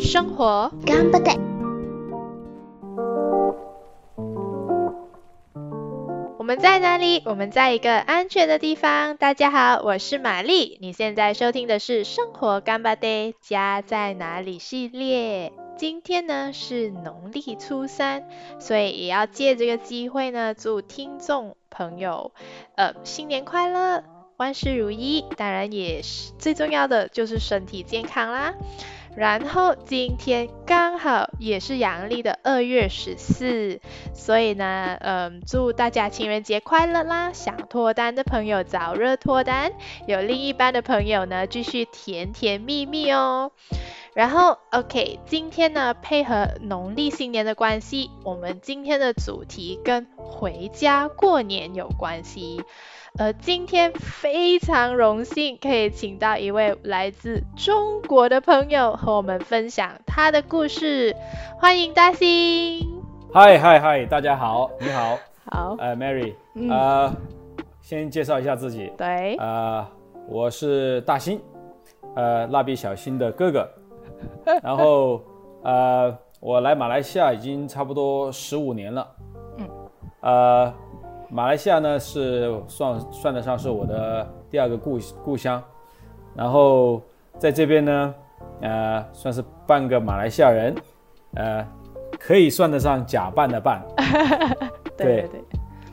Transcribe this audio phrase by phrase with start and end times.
[0.00, 1.36] 生活頑張って
[6.38, 7.22] 我们在哪里？
[7.26, 9.16] 我们在一个安全的地方。
[9.16, 10.78] 大家好，我是玛丽。
[10.80, 15.52] 你现在收听的是《生活干巴爹家在哪里》系列。
[15.76, 18.26] 今天呢是农历初三，
[18.58, 22.32] 所以也要借这个机会呢，祝听众朋友
[22.76, 24.02] 呃新年快乐，
[24.38, 25.26] 万事如意。
[25.36, 28.54] 当然也是最重要的就是身体健康啦。
[29.14, 33.80] 然后今天刚好也是阳历的二月十四，
[34.14, 37.32] 所以呢，嗯，祝大家情人节快乐啦！
[37.32, 39.72] 想脱单的朋友早日脱单，
[40.06, 43.52] 有另一半的朋友呢，继续甜甜蜜蜜哦。
[44.16, 52.64] 然后，OK，今天呢，配合农历新年的关系，我们今天的主题跟回家过年有关系。
[53.18, 61.14] 呃，今天非常荣幸可以请到一位来自中国的朋友和我们分享他的故事，
[61.60, 63.02] 欢迎大兴。
[63.34, 65.18] 嗨嗨嗨，大家好，你好，
[65.50, 66.70] 好，呃，Mary，嗯。
[66.70, 67.14] 呃，
[67.82, 69.86] 先介绍一下自己，对，呃，
[70.26, 71.38] 我是大兴，
[72.14, 73.68] 呃，蜡笔小新的哥哥，
[74.62, 75.20] 然后
[75.62, 79.08] 呃，我来马来西亚已经差不多十五年了，
[79.58, 79.68] 嗯，
[80.20, 80.74] 呃，
[81.30, 85.62] 马来西亚呢是算算得上是我的第二个故故乡，
[86.34, 87.00] 然后
[87.38, 88.14] 在这边呢，
[88.60, 90.74] 呃，算是半个马来西亚人，
[91.34, 91.66] 呃，
[92.18, 93.82] 可以算得上假扮的扮，
[94.96, 95.28] 对对。
[95.28, 95.44] 对，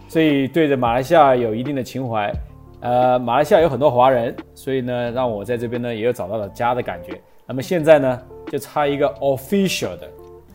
[0.07, 2.31] 所以对着马来西亚有一定的情怀。
[2.81, 7.19] 呃，马来西亚有很多华人，所以呢，让我在这边呢也有找到了家的感觉。
[7.45, 10.09] 那么现在呢，就差一个 official 的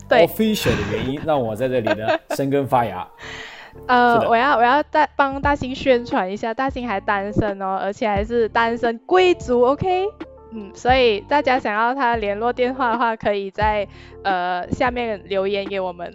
[0.09, 3.07] official 的原因，让我在这里呢 生根发芽。
[3.87, 10.05] 呃，我要我要大帮大兴宣传一下，大兴还单身哦，而且还是单身贵族，OK？
[10.51, 13.87] 嗯，所以大家想要他联络电话的话，可以在
[14.23, 16.11] 呃下面留言给我们。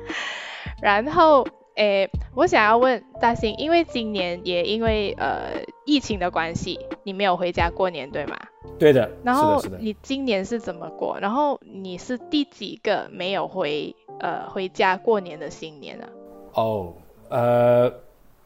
[0.82, 1.46] 然后，
[1.76, 8.36] 诶，我想要问大兴，因为今年也因为呃疫情的关系，你没有回家过年，对吗？
[8.78, 9.62] 对的，然后。
[9.78, 11.18] 你今年是怎么过？
[11.20, 16.08] 然后你是第几个没有回呃回家过年的新年啊？
[16.54, 16.92] 哦，
[17.28, 17.92] 呃，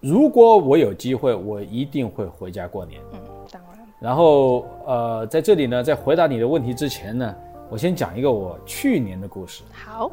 [0.00, 3.00] 如果我有机会，我一定会回家过年。
[3.12, 3.20] 嗯，
[3.50, 3.86] 当然。
[4.00, 7.34] 然后，呃，在这里呢，在回答你的问题之前呢，
[7.70, 9.62] 我先讲一个我去年的故事。
[9.72, 10.10] 好，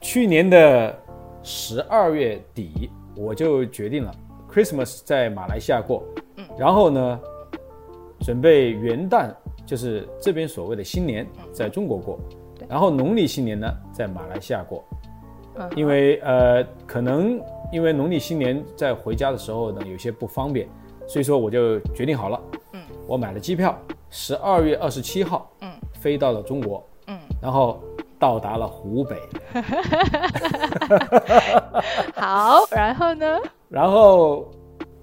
[0.00, 0.96] 去年的
[1.48, 4.14] 十二月底，我就决定了
[4.52, 6.04] Christmas 在马来西亚过，
[6.36, 6.44] 嗯。
[6.58, 7.20] 然后呢，
[8.20, 12.18] 准备元旦，就是这边所谓的新年，在中国过，
[12.58, 12.68] 对。
[12.68, 14.84] 然后农历新年呢，在马来西亚过，
[15.54, 17.40] 嗯，因为呃，可能
[17.72, 20.68] 因为农历新年在回家的时候呢，有些不方便，
[21.06, 22.38] 所以说我就决定好了，
[22.74, 23.74] 嗯，我买了机票，
[24.10, 27.82] 十二月二十七号，嗯，飞到了中国，嗯，然后
[28.18, 29.16] 到达了湖北，
[32.16, 33.38] 好，然后呢？
[33.68, 34.50] 然后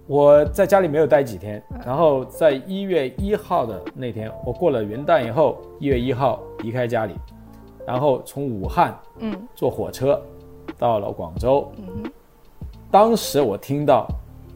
[0.05, 7.13] 我在家里没有待几天，然后在一月一号的那天，我过了元旦以后，一月一号离开家里，
[7.85, 10.21] 然后从武汉嗯坐火车
[10.77, 11.71] 到了广州。
[11.77, 12.11] 嗯哼
[12.91, 14.07] 当时我听到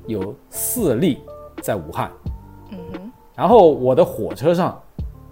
[0.08, 1.22] 有四例
[1.62, 2.12] 在武汉，
[2.72, 4.78] 嗯哼然后我的火车上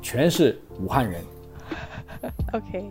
[0.01, 1.21] 全是武汉人。
[2.53, 2.89] OK，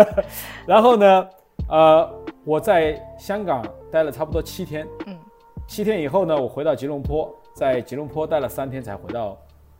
[0.66, 1.28] 然后呢，
[1.68, 2.10] 呃，
[2.44, 5.18] 我在香港待了差不多七天，嗯
[5.66, 9.36] 七天以后呢，我回到吉隆坡，在吉隆坡待了三天才回到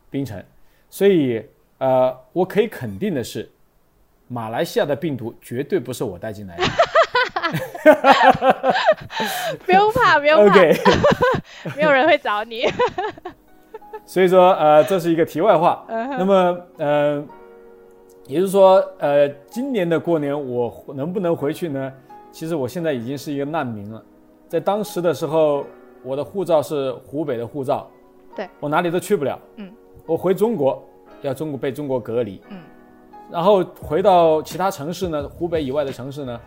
[0.09, 0.43] 槟城，
[0.89, 1.45] 所以
[1.77, 3.49] 呃，我可以肯定的是，
[4.27, 6.63] 马来西亚的病毒绝对不是我带进来的。
[9.65, 10.55] 不用怕，不用怕
[11.75, 12.65] 没有人会找你。
[14.05, 15.85] 所以说呃，这是一个题外话。
[15.87, 17.23] 那么呃，
[18.27, 21.91] 也就是说呃，今年的过年我能不能回去呢？
[22.31, 24.03] 其实我现在已经是一个难民了，
[24.49, 25.65] 在当时的时候，
[26.03, 27.87] 我的护照是湖北的护照，
[28.35, 28.49] 对。
[28.59, 29.39] 我哪里都去不了。
[29.55, 29.71] 嗯，
[30.05, 30.83] 我回中国
[31.21, 32.57] 要中国被中国隔离，嗯，
[33.31, 36.39] 然后回到其他城市呢，湖北以外的城市呢，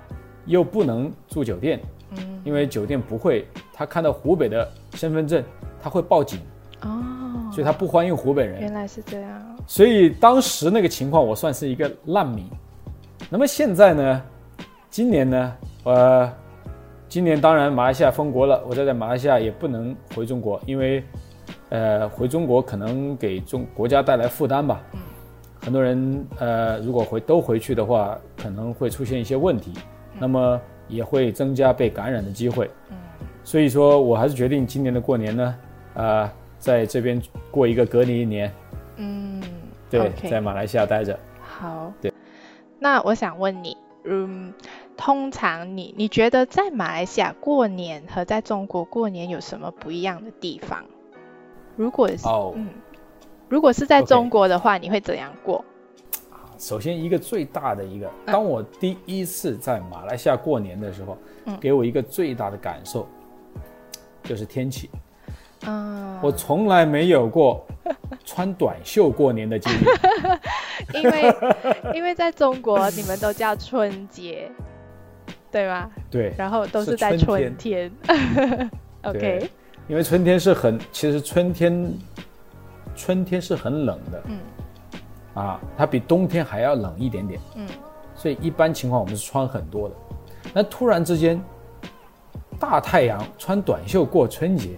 [0.46, 1.80] 又不能住酒店，
[2.10, 5.42] 嗯，因为酒店不会，他看到湖北的身份证，
[5.80, 6.40] 他会报警，
[6.82, 8.60] 哦，所以他不欢迎湖北人。
[8.60, 9.56] 原来是这样。
[9.66, 12.46] 所以当时那个情况，我算是一个难民。
[13.30, 14.22] 那么现在呢？
[14.90, 15.56] 今年呢？
[15.84, 16.32] 呃，
[17.08, 21.02] 今年当然马来西亚封国了，我在在马来西亚也不能回中国，因为
[21.68, 24.82] 呃回中国可能给中国家带来负担吧。
[24.94, 25.00] 嗯
[25.60, 29.72] 很多人呃如果回都回去的话，可能会出现一些问题，
[30.18, 32.70] 那么也会增加被感染的机会。
[32.90, 32.96] 嗯
[33.44, 35.54] 所以说我还是决定今年的过年呢，
[35.94, 37.20] 呃，在这边
[37.50, 38.52] 过一个隔离一年。
[38.96, 39.42] 嗯，
[39.88, 41.18] 对在马来西亚待着。
[41.40, 41.92] 好。
[42.00, 42.12] 对。
[42.78, 44.52] 那我想问你，嗯，
[44.96, 50.84] 通常你你觉得在马来西亚过年和在中国过年有什么不一样的地方？
[51.76, 52.26] 如果是、
[53.48, 55.64] 如果是在中国的话，你会怎样过？
[56.58, 61.16] 首先，一个最大的一个，嗯当我第一次在马来西亚过年的时候，
[61.46, 63.06] 嗯给我一个最大的感受
[64.24, 64.90] 就是天气。
[65.66, 67.66] 嗯，我从来没有过
[68.24, 69.84] 穿短袖过年的经历。
[70.94, 71.36] 因为
[71.94, 74.50] 因为在中国你们都叫春节，
[75.50, 75.90] 对吗？
[76.10, 77.90] 对，然后都是是在春春天。
[79.02, 79.50] OK，
[79.88, 81.92] 因为春天是很，其实春天，
[82.94, 84.38] 春天是很冷的嗯
[85.34, 87.66] 啊，它比冬天还要冷一点点，嗯
[88.14, 89.94] 所以一般情况我们是穿很多的。
[90.52, 91.40] 那突然之间，
[92.58, 94.70] 大太阳穿短袖过春节，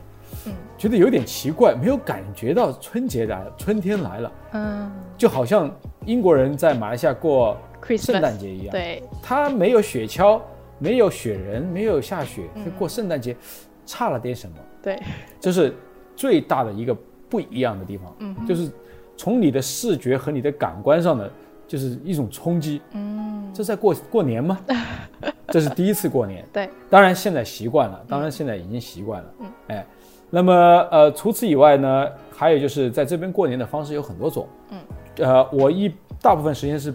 [0.46, 0.52] 嗯。
[0.78, 4.90] 觉得有点奇怪，没有感觉到春节来了，春天来了，嗯。
[5.16, 5.70] 就好像
[6.06, 7.56] 英国人在马来西亚过
[7.98, 10.40] 圣诞节一样，对，他没有雪橇，
[10.78, 13.36] 没有雪人，没有下雪，就过圣诞节
[13.84, 14.98] 差了点什么，对，
[15.38, 15.74] 这是
[16.16, 16.96] 最大的一个
[17.28, 18.70] 不一样的地方，嗯就是
[19.16, 21.30] 从你的视觉和你的感官上的，
[21.68, 22.80] 就是一种冲击。
[22.92, 24.58] 嗯，这在过过年吗？
[25.48, 29.86] 这是第一次过年，对，当然现在习惯了，当然现在已经习惯了，嗯，哎，
[30.30, 30.52] 那么
[30.90, 34.78] 呃，除此以外呢，还有就是在这边过年的方式有很多种，嗯，
[35.26, 35.92] 呃，我一
[36.22, 36.94] 大部分时间是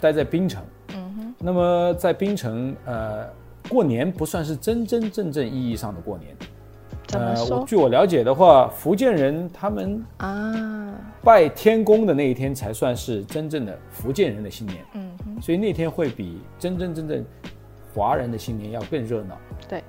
[0.00, 0.62] 待在槟城，
[0.94, 3.26] 嗯哼，那么在槟城，呃，
[3.68, 6.36] 过年不算是真真正正意义上的过年。
[7.12, 10.94] 呃，我据我了解的话，福建人他们啊？
[11.22, 17.24] 拜天公的那一天才算是真正的福建人的新年，嗯哼，所以那天会比真真正正
[17.94, 19.38] 华人的新年要更热闹。
[19.68, 19.82] 对，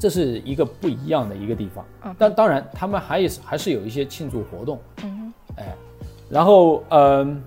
[0.00, 2.16] 这是一个不一样的一个地方嗯。
[2.18, 4.80] 但当然，他们还是还是有一些庆祝活动。
[5.04, 5.76] 嗯哎，
[6.30, 7.42] 然后嗯、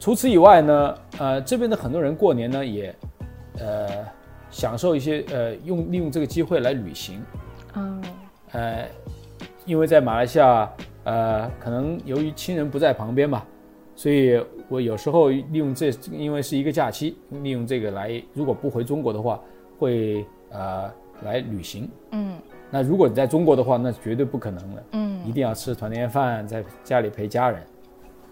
[0.00, 2.94] 除此以外呢，呃，这边的很多人过年呢也，
[3.58, 3.88] 呃，
[4.50, 7.22] 享受一些呃用利用这个机会来旅行，
[7.74, 8.02] 嗯
[8.52, 8.88] 呃，
[9.64, 10.68] 因为在马来西亚，
[11.04, 13.44] 呃，可能由于亲人不在旁边嘛，
[13.94, 19.40] 所以我有时候利用这，因为是一个假期，利用这个来，如果不回中国的话，
[19.78, 20.90] 会呃
[21.24, 21.88] 来旅行。
[22.10, 22.36] 嗯
[22.74, 24.82] 那如果你在中国的话，那绝对不可能了。
[24.92, 27.62] 嗯，一定要吃团年饭，在家里陪家人，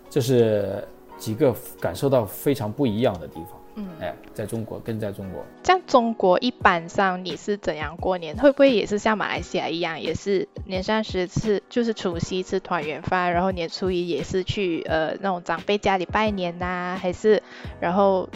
[0.08, 0.82] 这是
[1.18, 3.60] 几个感受到非常不一样的地方。
[3.74, 8.34] 嗯，哎，在中国跟在中国，像中国一般上你是怎样过年？
[8.38, 17.42] 会不会也是像马来西亚一样，也是年三十吃就是除夕吃团圆饭，然后年初一也是去呃那种长辈家里拜年呐、还是
[17.78, 18.26] 然后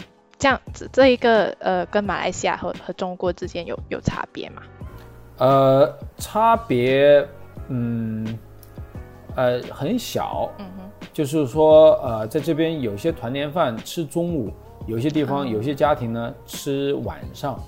[0.45, 4.61] 这样子这一个呃跟马来西亚和和中国之间有有差别吗？
[5.39, 7.27] 呃，差别，
[7.69, 8.37] 嗯，
[9.35, 14.51] 呃，很小，嗯哼，就是说，呃，在这边有些团年饭吃中午，
[14.85, 15.49] 有些地方、嗯。
[15.49, 17.59] 有些家庭呢吃晚上，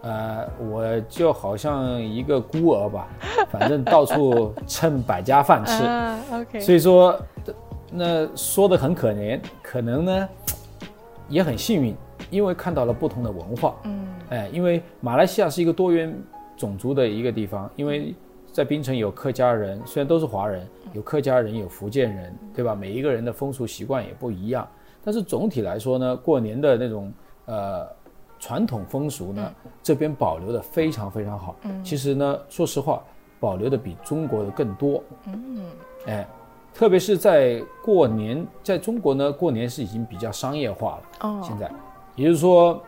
[0.00, 3.08] 呃，我就好像一个孤儿吧，
[3.50, 5.84] 反正到处蹭百家饭吃。
[5.84, 7.14] 啊，OK，所以说，
[7.90, 10.28] 那说的很可怜，可能呢
[11.28, 11.94] 也很幸运，
[12.32, 13.76] 因为看到了不同的文化。
[13.84, 16.12] 嗯哎，因为马来西亚是一个多元
[16.56, 18.14] 种族的一个地方，因为
[18.50, 22.74] 在槟城有客家人，虽然都是华人，有客家人，有福建人，对吧？
[22.74, 24.66] 每一个人的风俗习惯也不一样，
[25.04, 27.12] 但是总体来说呢，过年的那种
[27.44, 27.86] 呃
[28.38, 29.52] 传统风俗呢，
[29.82, 31.54] 这边保留的非常非常好。
[31.64, 33.02] 嗯其实呢，说实话，
[33.38, 35.02] 保留的比中国的更多。
[35.26, 35.64] 嗯
[36.06, 36.26] 哎，
[36.72, 41.02] 特别是在过年，在中国呢，过年是已经比较商业化了。
[41.28, 41.70] 哦，现在，
[42.14, 42.82] 也就是说，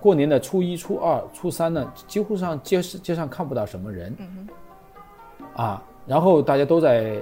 [0.00, 4.48] 过年的初一、初二、初三呢，几乎上街街上看不到什么人嗯
[5.54, 7.16] 啊，然后大家都在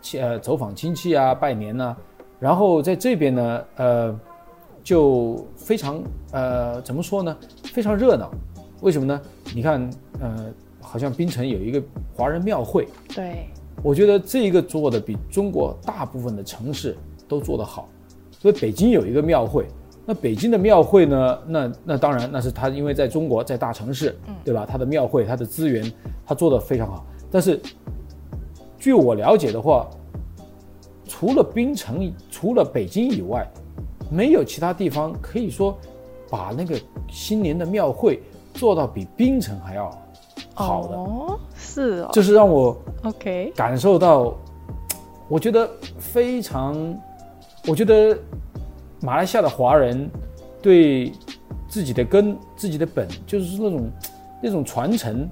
[0.00, 1.96] 亲呃走访亲戚啊、拜年呐、
[2.38, 4.20] 然后在这边呢，呃，
[4.82, 8.30] 就非常呃怎么说呢，非常热闹。
[8.80, 9.20] 为什么呢？
[9.54, 10.46] 你看，呃，
[10.80, 11.82] 好像槟城有一个
[12.14, 13.46] 华人庙会，对，
[13.82, 16.96] 我觉得这一个做的比中国大部分的城市
[17.28, 17.88] 都做得好，
[18.30, 19.66] 所以北京有一个庙会，
[20.06, 24.66] 那北京的庙会呢，那那当然那是它因为在中国在大城市，对吧？
[24.68, 25.92] 它的庙会它的资源
[26.26, 27.60] 它做得非常好，但是
[28.78, 29.88] 据我了解的话，
[31.06, 33.46] 除了冰城除了北京以外，
[34.10, 35.78] 没有其他地方可以说
[36.28, 38.20] 把那个新年的庙会
[38.54, 39.90] 做到比冰城还要
[40.54, 42.76] 好的，哦，是哦这是让我。
[43.04, 44.34] ，OK，感受到，
[45.28, 46.74] 我觉得非常，
[47.68, 48.18] 我觉得
[49.02, 50.10] 马来西亚的华人
[50.62, 51.12] 对
[51.68, 53.90] 自己的根、自己的本，就是那种
[54.42, 55.28] 那种传承，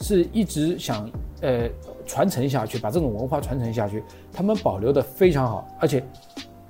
[0.00, 1.08] 是一直想
[1.40, 1.68] 呃
[2.06, 6.04] 传承下去，把这种文化传承下去，他们保留的非常好，而且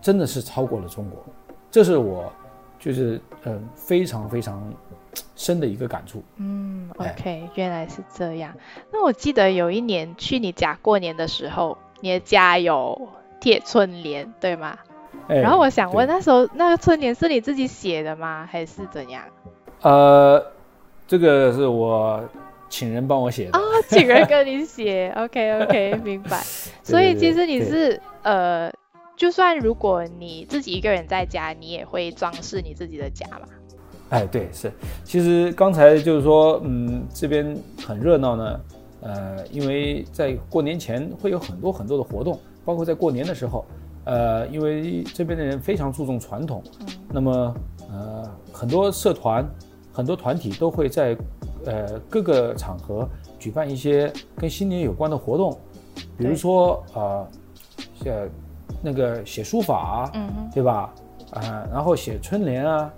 [0.01, 1.19] 真的是超过了中国，
[1.71, 2.33] 这是我
[2.79, 4.73] 就是嗯、呃非常非常
[5.37, 6.23] 深的一个感触。
[6.37, 8.55] 嗯，OK，原来是这样。
[8.93, 13.09] 那我记得有一年去你家过年的时候，你的家有
[13.41, 14.79] 贴春联，对吗？
[15.29, 18.47] 哎然后我想问，那时候那个春联是你自己写的吗？
[18.51, 19.23] 还是怎样？
[19.83, 20.45] 呃，
[21.07, 22.23] 这个是我
[22.69, 23.59] 请人帮我写的。
[23.59, 26.43] 哦，请人跟你写， OK OK，明白。
[26.83, 28.73] 所以其实你是呃，
[29.17, 33.47] 就算如果你自己一个人在家，你也会装饰你自己的家嘛？
[34.11, 34.73] 哎，对，是。
[35.05, 38.61] 其实刚才就是说，嗯，这边很热闹呢。
[39.01, 43.65] 呃，因为在过年前会有很多很多的活动，包括在过年的时候，
[44.09, 46.63] 呃，因为这边的人非常注重传统，
[47.13, 47.55] 那么
[47.93, 49.47] 呃，很多社团、
[49.93, 51.15] 很多团体都会在
[51.67, 53.07] 呃各个场合
[53.39, 55.53] 举办一些跟新年有关的活动，
[56.17, 57.29] 比如对说呃，
[58.03, 58.31] 写
[58.83, 60.91] 那个写书法啊，嗯，对吧？
[61.33, 62.91] 啊、然后写春联啊，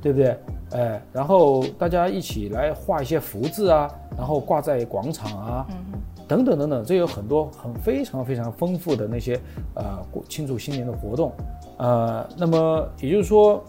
[0.00, 0.38] 对不对？
[0.72, 5.83] 哎，然后大家一起来画一些福字啊，然后挂在广场啊，嗯哼，
[6.26, 9.38] 等等等等，这有很多很非常非常丰富的那些
[9.74, 11.32] 呃过庆祝新年的活动，
[11.78, 13.62] 呃，那么也就是说，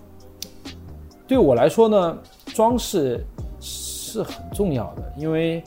[1.28, 3.24] 对我来说呢，装饰
[3.60, 5.62] 是很重要的，因为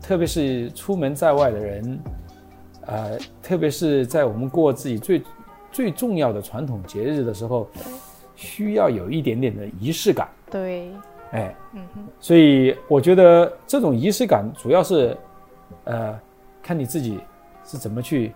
[0.00, 2.00] 特别是出门在外的人，
[2.86, 5.22] 呃，特别是在我们过自己最
[5.70, 7.68] 最重要的传统节日的时候，
[8.34, 10.90] 需要有一点点的仪式感，对，
[11.32, 15.16] 哎，嗯哼，所以我觉得这种仪式感主要是，
[15.84, 16.18] 呃，
[16.62, 17.18] 看你自己
[17.64, 18.32] 是怎么去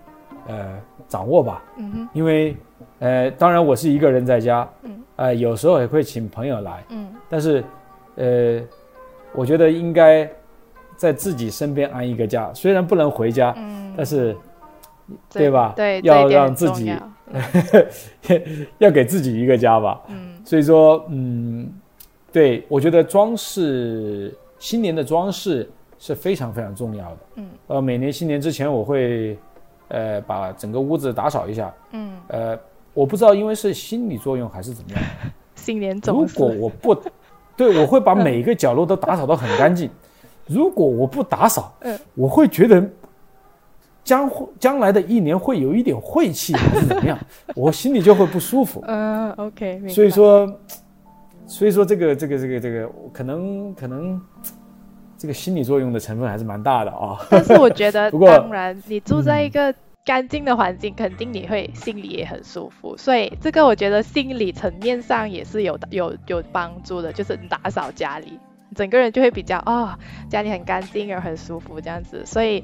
[0.47, 1.63] 呃掌握吧。
[1.77, 2.55] 嗯哼，因为
[2.99, 7.63] 呃，当然我是一个人在家，嗯，呃，有时候也会请朋友来，嗯，但是
[8.15, 8.61] 呃，
[9.33, 10.29] 我觉得应该
[10.95, 14.35] 在自己身边安一个家，虽然不能回家，嗯，但是
[15.29, 17.11] 对吧对，要让自己重要。
[18.77, 19.99] 要给自己一个家吧。
[20.07, 20.33] 嗯。
[20.45, 21.67] 所以说，嗯，
[22.31, 27.17] 对我觉得装饰新年的装饰是非常非常重要的。
[27.35, 29.37] 嗯呃，每年新年之前，我会
[29.87, 31.73] 呃把整个屋子打扫一下。
[31.91, 32.57] 嗯，呃，
[32.93, 34.99] 我不知道因为是心理作用还是怎么样，
[35.55, 36.95] 新年如总如果我不，
[37.57, 39.89] 对我会把每一个角落都打扫得很干净。
[40.47, 42.87] 如果我不打扫，嗯我会觉得
[44.03, 47.17] 将会将来的一年会有一点晦气还是怎么样，
[47.55, 48.83] 我心里就会不舒服。
[48.87, 50.59] 嗯，OK，所以说，
[51.47, 54.21] 所以说这个这个这个这个可能可能
[55.25, 57.17] 这个心理作用的成分还是蛮大的啊。
[57.31, 62.95] 但是我觉得， 当然，你住在一嗯个干净的环境，肯定你会心里也很舒服。
[62.95, 68.39] 所以这个我觉得心理层面上也是有有有帮助的，就是打扫家里，
[68.75, 69.97] 整个人就会比较哦，
[70.29, 72.23] 家里很干净，而很舒服这样子。
[72.23, 72.63] 所以，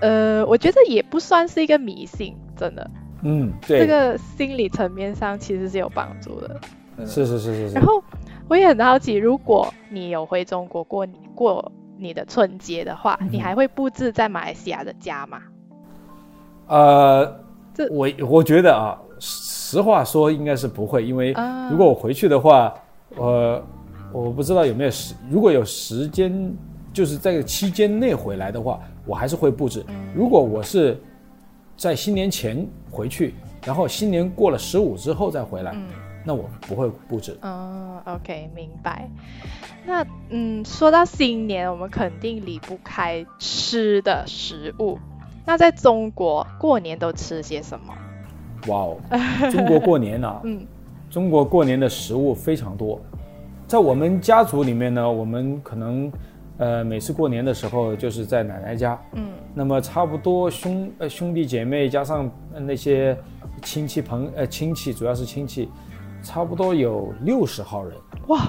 [0.00, 2.88] 呃，我觉得也不算是一个迷信，真的，
[3.24, 6.60] 嗯，对，这个心理层面上其实是有帮助的。
[6.98, 7.84] 嗯是是是是是然。
[7.84, 8.02] 后
[8.48, 15.42] 我也很好奇，如果你有回中国过过你的春节的话，你还会布置在马来西亚的家吗？
[16.68, 17.40] 呃
[17.74, 22.74] 这，我我觉得啊，实话说应该是不会，因为啊如果我回去的话，
[23.16, 23.62] 呃，
[24.12, 26.54] 我不知道有没有时，如果有时间，
[26.92, 29.84] 就是在这期间内回来的话，我还是会布置。
[30.14, 30.98] 如果我是
[31.76, 33.34] 在新年前回去，
[33.64, 35.86] 然后新年过了十五之后再回来，嗯
[36.26, 37.38] 那我不会布置。
[37.40, 39.08] 嗯，OK，明白。
[39.86, 44.98] 那嗯，说到新年，我们肯定离不开吃的食物。
[45.44, 47.94] 那在中国过年都吃些什么？
[48.66, 48.96] 哇哦，
[49.52, 50.66] 中国过年啊， 嗯
[51.08, 53.00] 中国过年的食物非常多，
[53.68, 56.10] 在我们家族里面呢，我们可能
[56.58, 63.16] 呃每次过年的时候就是在奶奶家，嗯那么差不多兄呃兄弟姐妹加上呃那些
[63.62, 65.68] 亲戚朋呃亲戚，主要是亲戚，
[66.26, 67.92] 差不多有六十号人，
[68.26, 68.40] 哇，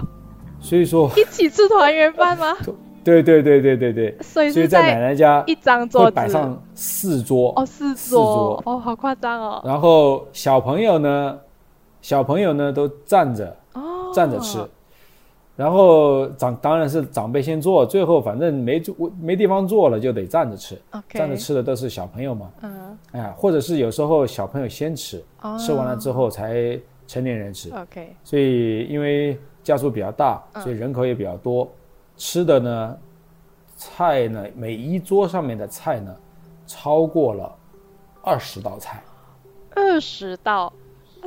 [0.60, 2.58] 所以说一起吃团圆饭吗？
[3.06, 6.12] 对对对对对对，所以所以在奶奶家一张桌子。
[6.12, 7.96] 摆上四桌哦，四桌。
[7.96, 8.24] 四桌。
[8.26, 9.62] 桌哦，好夸张哦。
[9.64, 11.40] 然后小朋友呢，
[12.02, 13.56] 小朋友呢都站着。
[13.74, 14.58] 哦，站着吃，
[15.56, 20.78] 然后长当然是长辈先坐，最后反正没坐没地方坐了就得站着吃。
[21.10, 25.56] 站着吃的都是小朋友嘛，嗯，哎，或者是有时候小朋友先吃，哦。
[25.58, 26.78] 吃完了之后才
[27.08, 30.62] 成年人吃，OK，所以因为家族比较大，嗯。
[30.62, 31.72] 所以人口也比较多，
[32.18, 32.98] 吃的呢，
[33.76, 36.16] 菜呢每一桌上面的菜呢，
[36.68, 37.56] 超过了
[38.22, 39.02] 二十道菜，
[39.74, 40.72] 二十道，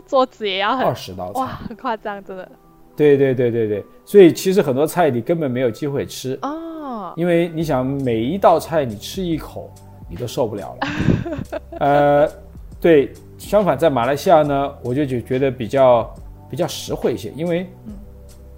[0.06, 2.48] 桌子也要二十道哇，很夸张，真的。
[2.94, 6.38] 对对对对对，所以其实很多菜你根本没有机会吃。
[6.42, 9.70] 哦，哦，因为你想每一道菜你吃一口
[10.08, 11.60] 你都受不了了。
[11.78, 12.28] 呃，
[12.80, 16.14] 对，相反在马来西亚呢，我就觉觉得比较
[16.48, 17.68] 比较实惠一些，因为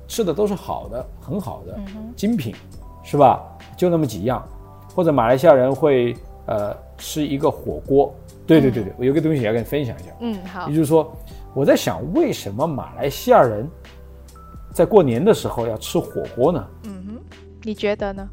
[0.07, 1.79] 吃的都是好的，很好的
[2.14, 2.55] 精品，
[3.02, 3.43] 是吧？
[3.76, 4.47] 就那么几样，
[4.95, 6.14] 或者马来西亚人会
[6.47, 8.14] 呃吃一个火锅。
[8.47, 10.11] 对对对对，我有个东西要跟你分享一下。
[10.21, 11.11] 嗯，好也，就是说，
[11.55, 13.69] 我在想，为什么马来西亚人
[14.73, 16.67] 在过年的时候要吃火锅呢？
[16.85, 18.29] 嗯哼，你觉得呢？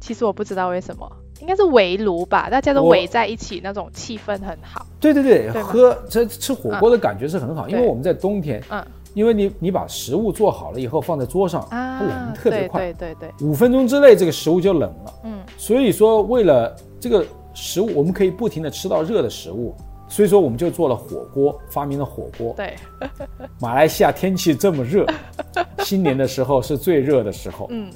[0.00, 4.86] 其实我不知道为什么，应该是围炉吧，大家都围在一起，那种气氛很好。
[5.00, 8.84] 对对对，对喝这吃火锅的感觉是很好，因为我们在冬天，嗯。
[9.14, 15.14] 因为你你把食物做好了以后放在桌上，它冷特别对快，对对对，五分钟之内这个食物就冷了。
[15.24, 15.40] 嗯。
[15.56, 19.74] 所以说，为了这个食物，我们可以不停的吃到热的食物，
[20.08, 22.54] 所以说我们就做了火锅，发明了火锅。
[22.54, 22.76] 对，
[23.58, 25.04] 马来西亚天气这么热，
[25.82, 27.90] 新年的时候是最热的时候，嗯，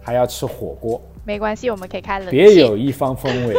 [0.00, 1.00] 还要吃火锅。
[1.26, 2.36] 没关系，我们可以开冷气。
[2.36, 3.54] 别有一番风味，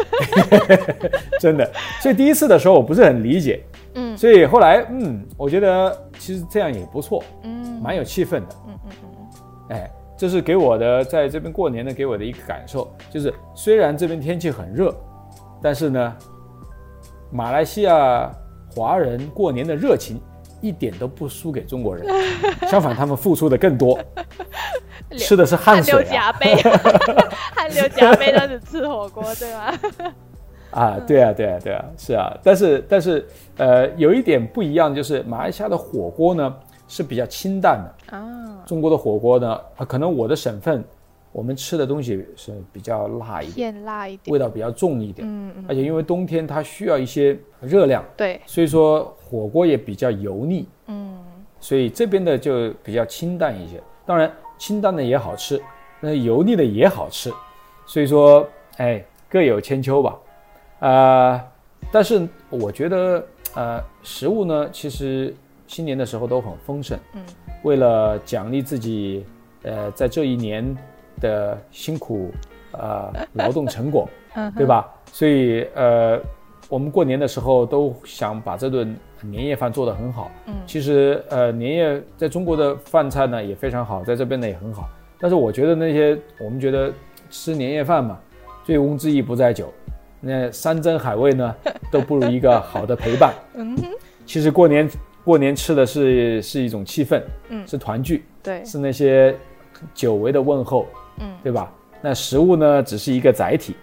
[1.40, 1.70] 真的。
[2.02, 3.62] 所以第一次的时候我不是很理解，
[3.96, 8.48] 嗯所以后来嗯，我觉得其实这样也不错，嗯蛮有气氛的。
[8.68, 14.96] 嗯嗯嗯哎，这是给我的在这边过年的给我的一个感受，就是虽然这边天气很热，
[15.62, 16.16] 但是呢，
[17.32, 18.32] 马来西亚
[18.74, 20.22] 华人过年的热情
[20.62, 22.08] 一点都不输给中国人，
[22.70, 24.06] 相反他们付出的更多，流
[25.12, 26.00] 吃的是汗汗流。
[26.02, 26.56] 浃背，
[27.56, 29.74] 汗流浃背的是吃火锅，对吗？
[30.72, 33.26] 啊，对啊，对啊，对啊，是啊，但是但是
[33.58, 36.54] 呃，有一点不一样，就是马来西亚的火锅呢
[36.88, 40.84] 是比较清淡的，啊，中国的火锅呢，啊，可能我的省份
[41.32, 44.34] 我们吃的东西是比较辣一点，偏辣一点。
[44.34, 51.18] 味道比较重一点，嗯嗯，而且因为冬天它需要一些热量，对，所以说火锅也比较油腻，嗯。
[51.60, 53.82] 所以这边的就比较清淡一些。
[54.06, 55.62] 当然，清淡的也好吃，
[56.00, 57.32] 那油腻的也好吃，
[57.86, 58.48] 所以说，
[58.78, 60.18] 哎，各有千秋吧。
[60.80, 61.44] 啊、
[61.92, 65.34] 但是我觉得，呃，食物呢，其实
[65.66, 66.98] 新年的时候都很丰盛。
[67.14, 67.24] 嗯，
[67.64, 69.26] 为了奖励自己，
[69.64, 70.76] 呃，在这一年
[71.20, 72.32] 的辛苦，
[72.74, 74.66] 呃，劳动成果， 嗯对？
[74.68, 74.88] 吧？
[75.12, 76.22] 所以，呃，
[76.70, 80.30] 我们过年的时候都想把这顿年夜饭做得很好。
[80.48, 84.90] 嗯其实，呃，年夜在中国的饭菜呢也非常好，在这边呢也很好。
[85.20, 86.92] 但是我觉得那些我们觉得
[87.30, 88.20] 吃年夜饭嘛，
[88.66, 89.74] 醉翁之意不在酒，
[90.20, 91.56] 那山珍海味呢
[91.90, 93.34] 都不如一个好的陪伴。
[93.56, 93.86] 嗯哼，
[94.26, 94.90] 其实过年
[95.24, 99.34] 过年吃的是是一种气氛，嗯是团聚，对，是那些
[99.94, 100.86] 久违的问候，
[101.20, 101.74] 嗯对吧？
[102.02, 103.74] 那食物呢，只是一个载体，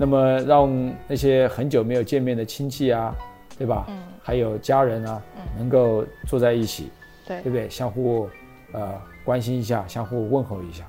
[0.00, 3.12] 那么让那些很久没有见面的亲戚啊，
[3.58, 3.84] 对吧？
[3.88, 6.90] 嗯还有家人啊，嗯能够坐在一起，
[7.26, 7.68] 对对不对？
[7.68, 8.28] 相互
[8.72, 10.84] 呃关心一下，相互问候一下，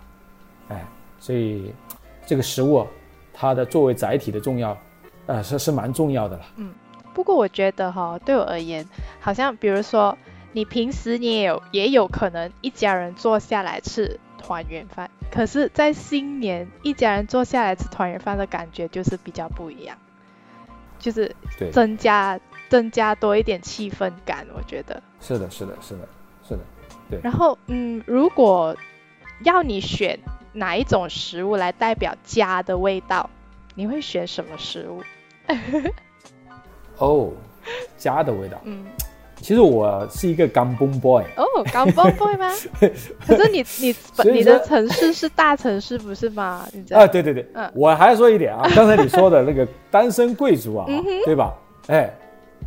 [0.67, 0.85] 哎，
[1.19, 1.73] 所以
[2.25, 2.87] 这个食物啊
[3.33, 4.77] 它的作为载体的重要，
[5.25, 6.43] 呃，是是蛮重要的了。
[6.57, 6.71] 嗯
[7.13, 8.85] 不过我觉得哈，对我而言，
[9.19, 10.17] 好像比如说，
[10.51, 19.97] 你平时你也有也有可能一家人坐下来吃团圆饭，可是，在新年一家人坐下来吃团圆饭的感觉就是比较不一样，
[20.97, 25.01] 就是对，增加增加多一点气氛感，我觉得。
[25.21, 26.07] 是的，是的，是的，
[26.47, 26.59] 是的。
[27.09, 28.75] 对然后，嗯，如果
[29.43, 30.19] 要你选
[30.53, 33.29] 哪一种食物来代表家的味道，
[33.75, 35.03] 你会选什么食物？
[36.97, 37.31] 哦，
[37.97, 38.59] 家的味道。
[38.63, 38.85] 嗯，
[39.41, 42.49] 其实我是一个干崩 boy，哦，刚蹦 boy 吗？
[43.25, 43.95] 可是你你
[44.31, 46.67] 你的城市是大城市不是吗？
[46.91, 51.53] 啊，对对对，嗯我还要说一点啊， 刚才你说的那个单身贵族啊，嗯对吧？
[51.87, 52.09] 哎，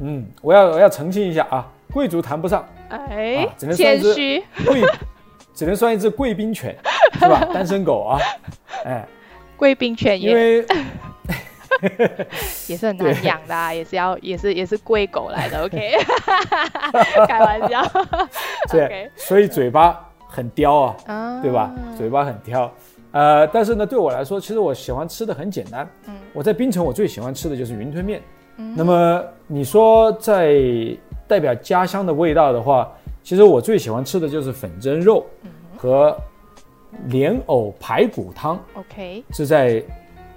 [0.00, 4.82] 嗯，我要我要澄清一下啊，贵族谈不上，哎啊只能谦虚，贵
[5.54, 6.74] 只能算一只贵宾犬，
[7.20, 7.46] 是吧？
[7.52, 8.18] 单身狗啊，
[8.84, 9.06] 哎，
[9.56, 10.66] 贵宾犬因也为
[12.68, 15.92] 也是很难养的啊，也是要也是也是贵狗来的， OK，
[17.26, 17.82] 开玩笑。
[18.70, 21.70] 对 OK，所以嘴巴很刁啊，啊，对吧？
[21.96, 22.72] 嘴巴很刁，
[23.12, 25.88] 呃，但是呢，对我来说，其实我喜欢吃的很简单。
[26.06, 26.14] 嗯。
[26.32, 28.20] 我在槟城，我最喜欢吃的就是云吞面。
[28.56, 28.74] 嗯。
[28.76, 30.56] 那么你说在
[31.28, 32.90] 代表家乡的味道的话，
[33.22, 36.16] 其实我最喜欢吃的就是粉蒸肉嗯和
[37.06, 39.82] 莲藕排骨汤，OK，是在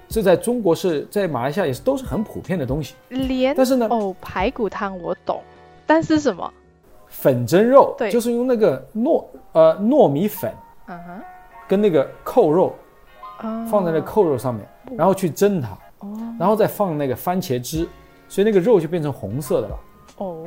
[0.08, 2.94] 是在中国是在马来西亚也是都是很普遍的东西。
[3.08, 5.42] 莲但是呢，哦排骨汤我懂，
[5.86, 6.52] 但是什么？
[7.08, 10.52] 粉蒸肉对就是用那个糯呃糯米粉
[10.86, 11.20] 嗯哼，
[11.68, 12.74] 跟那个扣肉
[13.38, 14.66] 啊放在那扣肉上面，
[14.96, 15.68] 然后去蒸它，
[16.00, 17.88] 哦然后再放那个番茄汁，
[18.28, 19.78] 所以那个肉就变成红色的了。
[20.18, 20.46] 哦，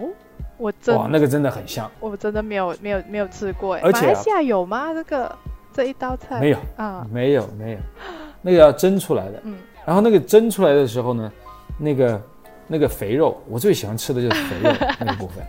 [0.57, 1.89] 我真哇，那个真的很香。
[1.99, 4.93] 我真的没有没有没有吃过哎，而且啊马来西亚有吗？
[4.93, 5.35] 这个
[5.73, 7.79] 这一道菜没有，啊，没有，没有。
[8.41, 9.41] 那个要蒸出来的。
[9.43, 11.31] 嗯，然后那个蒸出来的时候呢，
[11.77, 12.21] 那个
[12.67, 15.43] 那个肥肉，我最喜欢吃的就是肥肉 那个部分。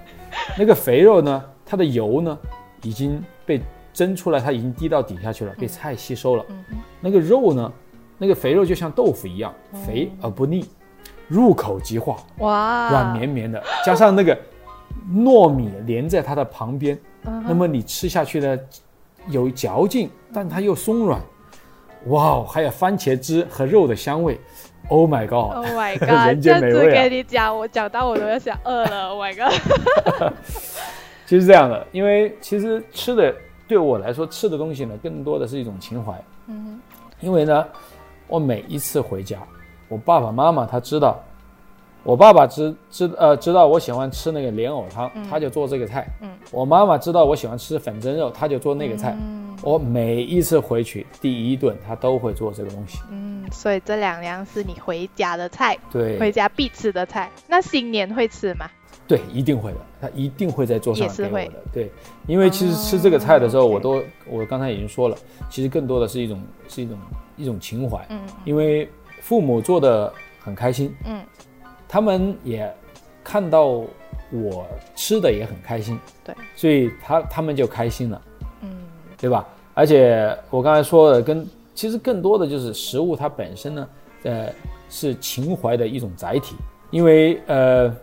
[0.59, 2.38] 那个肥肉呢，它的油呢
[2.83, 3.61] 已经被
[3.92, 6.44] 蒸出来，它已经滴到底下去了，被菜吸收了。
[6.48, 7.72] 嗯哼，那个肉呢，
[8.18, 9.55] 那个肥肉就像豆腐一样，
[9.87, 10.64] 肥而不腻，
[11.29, 14.37] 入口即化，哇，软绵绵的，加上那个
[15.12, 18.59] 糯米连在它的旁边，嗯，那么你吃下去呢，
[19.29, 21.20] 有嚼劲，但它又松软，
[22.06, 24.38] 哇哦，还有番茄汁和肉的香味
[24.88, 26.06] ，Oh my god！Oh my god！
[26.06, 29.08] 这样子间美味啊跟你讲，我讲到我都要想饿了。
[29.08, 30.32] Oh my god！
[31.26, 33.34] 其实这样的，因为其实吃的
[33.68, 36.12] 对我来说，吃的东西呢，更多的是一种情怀。
[36.46, 36.80] 嗯
[37.20, 37.66] 因为呢，
[38.26, 39.38] 我每一次回家，
[39.88, 41.20] 我爸爸妈妈他知道，
[42.02, 46.08] 我爸爸知知呃知道我喜欢吃那个莲藕汤，他就做这个菜。
[46.22, 49.14] 嗯我妈妈知道我喜欢吃粉蒸肉，他就做那个菜。
[49.20, 52.99] 嗯我每一次回去，第一顿他都会做这个东西。
[53.11, 57.31] 嗯，所以这两样是你回家的菜，对回家必吃的菜。
[57.46, 58.66] 那新年会吃吗？
[59.07, 61.53] 对，一定会的，他一定会在桌上给我的。
[61.73, 61.90] 对，
[62.27, 65.16] 因为其实吃这个菜的时候，哦我都我刚才已经说了，
[65.51, 66.99] 其实更多的是一种是一种
[67.37, 68.88] 一种情怀，嗯因为
[69.20, 71.23] 父母做的很开心，嗯，
[71.88, 72.73] 他们也
[73.25, 73.85] 看到
[74.31, 78.29] 我吃的也很开心，对，所以他他们就开心了，嗯
[79.20, 79.46] 对吧？
[79.74, 83.88] 而且我刚才说的跟其实更多的就是食物它本身呢，
[84.24, 84.46] 呃，
[84.88, 86.56] 是情怀的一种载体，
[86.90, 87.94] 因为呃，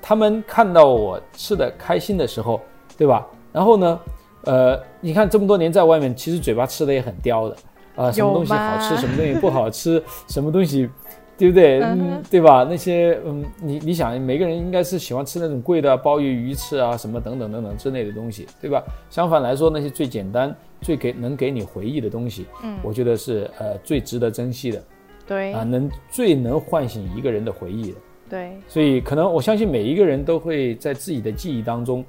[0.00, 2.60] 他们看到我吃的开心的时候，
[2.96, 3.26] 对吧？
[3.52, 4.00] 然后呢，
[4.44, 7.56] 呃，你看这么多年在外面，其实嘴巴吃的也很刁的，
[7.96, 10.88] 啊、什么东西好吃，什么东西不好吃，什么东西，
[11.36, 11.80] 对不对？
[11.80, 12.66] 嗯对吧？
[12.68, 18.82] 那些嗯，你你想，每个人应该是喜欢吃那种贵的鲍鱼、鱼翅啊，什么等等等等之类的东西，对吧？
[19.10, 24.82] 相反来说，那些最简单、最给能给你回忆的东西，嗯，我觉得是呃最值得珍惜的
[25.26, 27.98] 对啊，能最能唤醒一个人的回忆的。
[28.30, 32.04] 对，所以可能我相信每一个人都会在自己的记忆当中，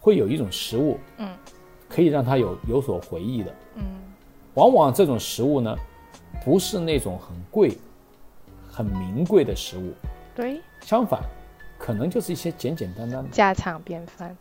[0.00, 1.28] 会有一种食物，嗯
[1.88, 3.54] 可以让他有有所回忆的。
[3.76, 3.82] 嗯
[4.54, 5.76] 往往这种食物呢，
[6.44, 7.72] 不是那种很贵、
[8.74, 9.92] 很名贵的食物，
[10.34, 11.20] 对，相反，
[11.78, 13.30] 可能就是一些简简单单的。
[13.30, 14.36] 家常便饭。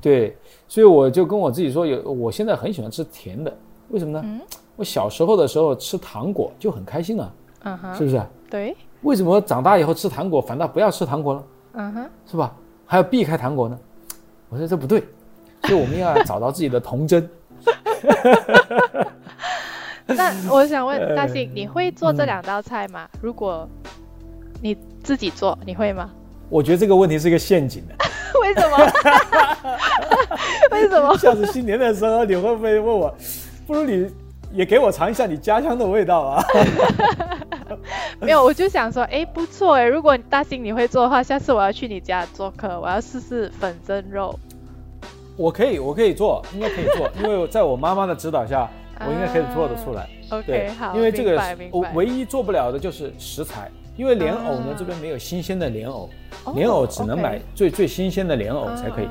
[0.00, 0.36] 对，
[0.68, 3.52] 所以我就跟我自己说，有我现在很喜欢吃甜的，
[3.88, 4.22] 为什么呢？
[4.24, 4.40] 嗯
[4.74, 7.30] 我小时候的时候吃糖果就很开心啊，
[7.64, 8.22] 嗯哼，是不是？
[8.48, 11.44] 对，为什么长大以后吃糖果反倒不要吃糖果了？
[11.74, 12.56] 嗯哼，是吧？
[12.86, 13.78] 还要避开糖果呢？
[14.48, 15.04] 我说这不对，
[15.64, 17.28] 所以我们要找到自己的童真。
[20.14, 23.08] 那我想问大呃兴，你会做嗯这两道菜吗？
[23.20, 23.68] 如果
[24.60, 26.10] 你自己做，你会吗？
[26.48, 27.94] 我觉得这个问题是一个陷阱的。
[28.40, 28.76] 为什么？
[30.72, 31.16] 为什么？
[31.16, 33.14] 下次新年的时候，你会不会问我？
[33.66, 34.10] 不如你
[34.52, 36.44] 也给我尝一下你家乡的味道啊？
[38.20, 44.38] 没有，我就想说，哎，不错哎，如果大兴你会做的话，下次我要去你家做客，我要试试粉蒸肉。
[45.36, 48.68] 我可以，我可以做，应该可以做，因为在我妈妈的指导下，
[49.06, 50.08] 我应该可以做得出来。
[50.30, 56.08] OK，好，因为这个我唯一做不了的就是食材，因为莲藕呢、啊这边没有新鲜的莲藕，
[56.44, 59.08] 哦莲藕只能买最最新鲜的莲藕才可以。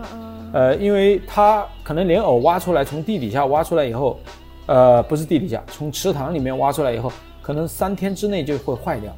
[0.53, 4.19] 呃，因为它可能莲藕挖出来，从地底下挖出来以后，
[4.65, 9.15] 呃，不是地底下，从池塘里面挖出来以后，可能三天之内就会坏掉。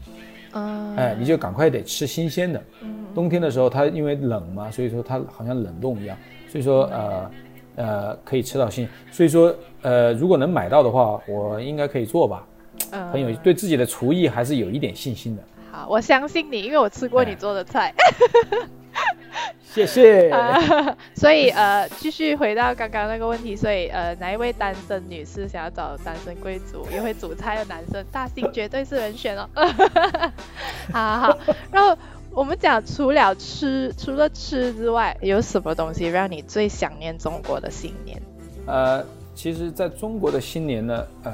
[0.56, 2.62] 嗯哎，你就赶快得吃新鲜的。
[2.82, 6.18] 嗯冬天的时候，它因为冷嘛，所以说它好像冷冻一样，
[6.50, 7.30] 所以说呃
[7.76, 8.88] 呃可以吃到新。
[9.12, 12.46] 所以说呃，如果能买到的话，我应该可以做吧。
[12.92, 15.44] 嗯很有对自己的厨艺还是有一点信心的。
[15.72, 17.94] 好，我相信你，因为我吃过你哎做的菜。
[19.62, 20.30] 谢谢。
[20.30, 29.50] 啊所以呃，继续回到刚刚那个问题，所以呃，哪一位单身女士想要找单身贵族也会煮菜的男生，大兴绝对是人选哦。
[30.94, 31.38] 好好好，
[31.72, 31.98] 然后
[32.36, 38.20] 我们讲除了吃，除了吃之外，有什么东西让你最想念中国的新年？
[38.66, 41.34] 呃，其实在中国的新年呢，呃，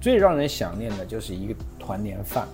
[0.00, 2.46] 最让人想念的就是一个团年饭。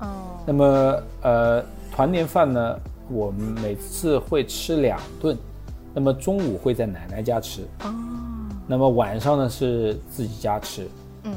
[0.00, 5.34] 哦，那么呃，团年饭呢，我们每次会吃两顿，
[5.94, 7.94] 那么中午会在奶奶家吃，哦，
[8.66, 10.86] 那么晚上呢是自己家吃，
[11.24, 11.32] 嗯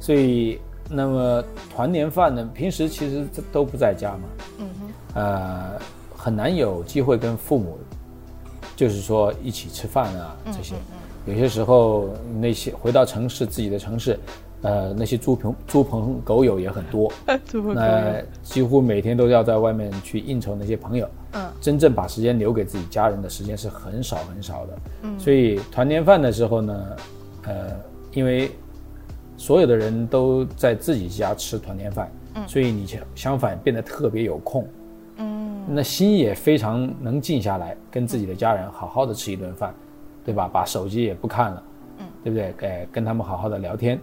[0.00, 4.20] 所以那么团年饭呢，平时其实这都不在家嘛，
[4.58, 5.80] 嗯哼，呃，
[6.16, 7.78] 很难有机会跟父母，
[8.74, 10.74] 就是说一起吃饭啊这些。
[11.26, 12.08] 有些时候
[12.40, 14.18] 那些回到城市自己的城市，
[14.62, 17.12] 呃，那些猪朋猪朋狗友也很多，
[17.74, 21.46] 那，几乎每天都要在外面去应酬那些朋友，嗯。
[21.60, 24.78] 真正把时间留给自己家人的时间是很少很少的。
[25.02, 25.20] 嗯。
[25.20, 26.96] 所以团年饭的时候呢，
[27.44, 27.76] 呃，
[28.12, 28.50] 因为
[29.38, 32.46] 所有的人都在自己家吃团年饭，嗯。
[32.46, 34.68] 所以你相相反变得特别有空，
[35.16, 35.64] 嗯。
[35.70, 39.74] 那心也非常能静下来，跟自己的家人好好的吃一顿饭，
[40.24, 40.50] 对吧？
[40.52, 41.62] 把手机也不看了，
[41.98, 42.54] 嗯，对不对？
[42.68, 44.00] 哎，跟他们好好的聊天，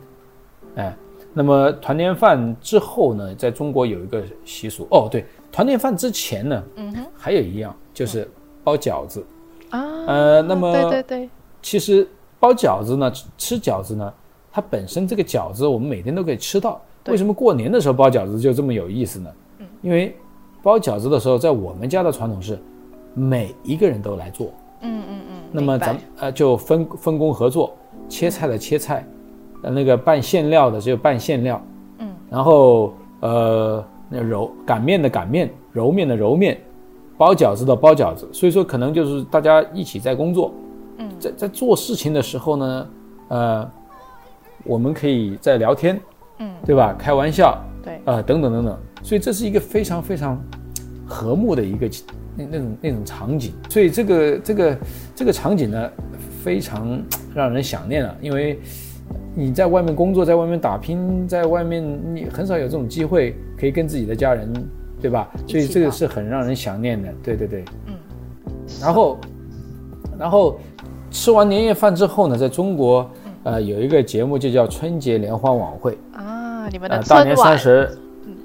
[0.76, 0.95] 哎，
[1.34, 7.06] 那么团年饭之后呢，在中国有一个习俗哦，对，团年饭之前呢，嗯哼。
[7.17, 8.30] 还有一样就是
[8.63, 9.26] 包饺子，
[9.71, 11.30] 啊，呃，那么对对对，
[11.62, 12.08] 其实
[12.39, 14.13] 包饺子呢，吃吃饺子呢，
[14.56, 16.80] 它本身这个饺子我们每天都可以吃到。
[17.08, 19.30] 为什么过年的时候包饺子就这么有意思呢？
[19.60, 20.15] 嗯，因为
[20.63, 22.58] 包饺子的时候，在我们家的传统是
[23.13, 24.48] 每一个人都来做，
[24.80, 27.76] 嗯嗯嗯，那么咱们呃就分分工合作，
[28.08, 29.06] 切菜的切菜，
[29.62, 31.62] 呃那个拌馅料的就拌馅料，
[32.00, 36.58] 嗯然后呃那揉擀面的擀面，揉面的揉面，
[37.18, 40.54] 包饺子的包饺子，所以说可能就是大家一起在工作，
[40.98, 42.88] 嗯在在做事情的时候呢，
[43.28, 43.72] 呃，
[44.65, 45.99] 我们可以在聊天，
[46.39, 46.51] 嗯。
[46.65, 46.95] 对吧？
[46.97, 50.41] 开玩笑，对，呃，等等等等，所以这是一个非常非常
[51.06, 51.88] 和睦的一个
[52.36, 54.78] 那那种那种场景，所以这个这个
[55.13, 55.91] 这个场景呢，
[56.43, 56.99] 非常
[57.36, 58.60] 让人想念啊，因为
[59.36, 61.84] 你在外面工作，在外面打拼，在外面
[62.15, 64.51] 你很少有这种机会可以跟自己的家人，
[64.99, 65.30] 对吧？
[65.47, 67.63] 所以这个是很让人想念的，对对对。
[67.86, 67.93] 嗯，
[68.82, 69.17] 然后，
[70.17, 70.60] 然后
[71.12, 73.08] 吃完年夜饭之后呢，在中国，
[73.46, 77.88] 呃，有一个节目就叫春节联欢晚会，啊，你们的呃，大年三十，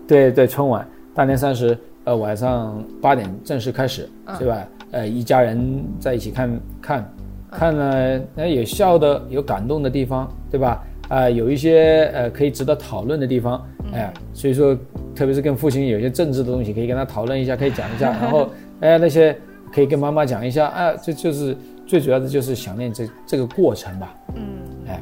[0.07, 4.69] 对对，春晚，大年三十，呃，晚上八点正式开始，嗯对吧？
[4.91, 7.13] 呃，一家人在一起看看，
[7.51, 10.85] 看了，呃，有笑的，有感动的地方，对吧？
[11.09, 14.77] 啊、有一些呃可以值得讨论的地方，哎、所以说，
[15.13, 19.37] 特别是跟父亲有一些政治的东西，可以跟他讨论一下，可以讲一下，然后， 哎、那些
[19.73, 24.43] 可以跟妈妈讲一下，啊、这就是最主要的就是想念这这个过程吧，嗯，
[24.91, 25.01] 哎，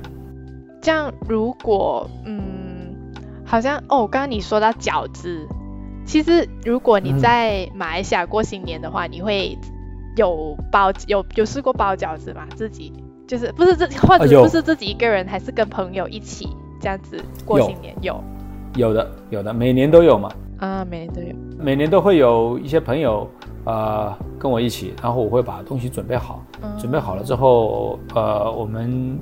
[0.82, 2.94] 这样如果嗯，
[3.44, 5.46] 好像哦，刚刚你说到饺子，
[6.04, 7.18] 其实如果你嗯。
[7.18, 9.56] 在马来西亚过新年的话，你会
[10.16, 12.46] 有包有有试过包饺子吗？
[12.54, 12.92] 自己
[13.26, 16.48] 就是不是自己，或者不是自己一个人，还是跟朋友一起
[16.80, 17.94] 这样子过新年？
[18.02, 18.22] 有。
[18.76, 21.34] 有的有的，每年都有嘛，啊，每年都有。
[21.58, 23.28] 每年都会有一些朋友，
[23.64, 26.70] 呃，跟我一起，然后我会把东西准备好，嗯。
[26.78, 29.18] 准备好了之后，呃，我们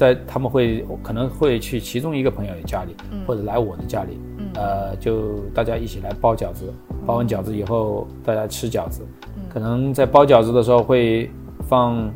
[0.00, 3.20] 在他们会可能会去其中一个朋友的家里，嗯。
[3.26, 4.48] 或者来我的家里，嗯。
[4.54, 6.72] 呃，就大家一起来包饺子，
[7.04, 9.42] 包完饺子以后，大家吃饺子，嗯。
[9.52, 11.30] 可能在包饺子的时候会
[11.68, 12.10] 放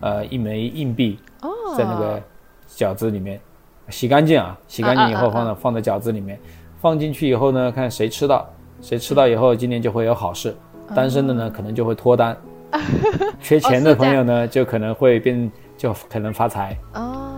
[0.00, 1.48] 呃一枚硬币哦，
[1.78, 2.22] 在那个
[2.68, 3.40] 饺子里面，
[3.88, 6.38] 洗干净啊，洗干净以后啊啊啊放到放在饺子里面，
[6.78, 8.46] 放进去以后呢，看谁吃到，
[8.82, 10.54] 谁吃到以后今年就会有好事，
[10.94, 12.36] 单身的呢可能就会脱单，
[13.40, 16.76] 缺钱的朋友呢就可能会变就可能发财。
[16.92, 17.29] 哦，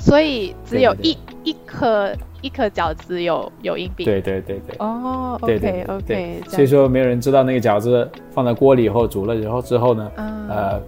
[0.00, 4.04] 所以只有一一颗一颗饺子有有硬币。。
[4.04, 4.76] 对对对对。
[4.78, 10.80] 哦对对，OK 所以说没有人知道那个饺子放在锅里以后煮了以后之后呢，嗯呃，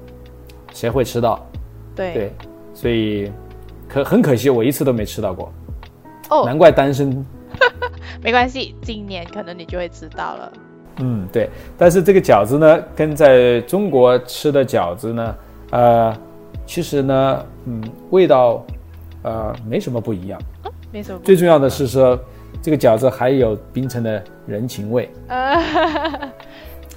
[0.73, 1.45] 谁会吃到？
[1.95, 2.33] 对对，
[2.75, 3.31] 所以
[3.89, 5.53] 可很可惜，我一次都没吃到过，
[6.31, 7.25] 哦，难怪单身。
[8.25, 10.53] 没关系，今年可能你就会知道了。
[10.99, 11.49] 嗯，对。
[11.77, 15.35] 但是这个饺子呢，跟在中国吃的饺子呢，
[15.71, 16.17] 呃，
[16.67, 18.65] 其实呢，嗯，味道，
[19.23, 20.41] 呃，没什么不一样。
[20.93, 22.19] 没什么，最重要的是说，
[22.61, 25.11] 这个饺子还有冰城的人情味。
[25.29, 25.59] 呃，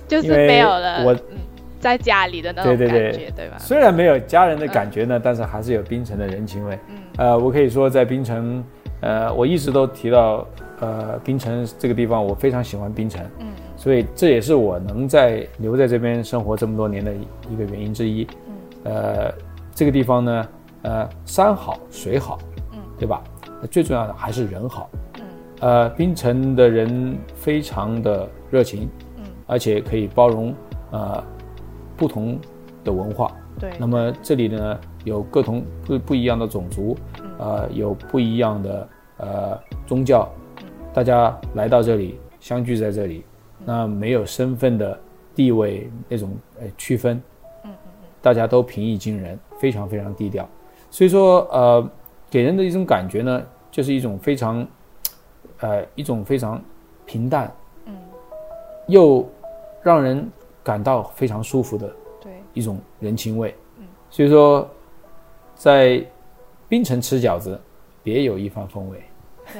[0.08, 1.38] 就是没有了，我嗯，
[1.80, 3.58] 在家里的那种感觉，对对吧？
[3.58, 6.78] 虽然没有家人的感觉呢，但是还是有冰城的人情味。
[6.90, 8.64] 嗯呃，我可以说在冰城，
[9.02, 10.46] 呃，我一直都提到，
[10.82, 17.14] 呃，冰城这个地方，我非常喜欢冰城，嗯所以这也是我能在留在这边生活这么多年的
[17.50, 18.28] 一个原因之一。
[18.48, 19.34] 嗯呃，
[19.74, 20.48] 这个地方呢，
[20.86, 22.38] 呃，山好水好，
[22.74, 23.24] 嗯对吧？
[23.72, 24.88] 最重要的还是人好。
[25.18, 25.22] 嗯
[25.62, 30.54] 呃，槟城的人非常的热情，嗯，而且可以包容
[30.92, 31.24] 呃
[31.98, 32.40] 不同
[32.84, 33.32] 的文化。
[33.60, 36.96] 对，那么这里呢有各同不不一样的种族，
[37.40, 40.30] 呃，有不一样的呃宗教，
[40.94, 43.26] 大家来到这里相聚在这里，
[43.66, 45.00] 那没有身份的
[45.34, 47.20] 地位那种呃区分，
[47.64, 47.72] 嗯
[48.22, 50.48] 大家都平易近人，非常非常低调，
[50.96, 51.86] 所以说呃
[52.30, 54.66] 给人的一种感觉呢，就是一种非常
[55.60, 56.64] 呃一种非常
[57.06, 57.54] 平淡，
[57.86, 57.94] 嗯，
[58.88, 59.28] 又
[59.84, 60.32] 让人
[60.64, 63.54] 感到非常舒服的对，一种人情味。
[63.78, 64.66] 嗯所以说，
[65.54, 66.02] 在
[66.70, 67.60] 槟城吃饺子
[68.02, 69.04] 别有一番风味。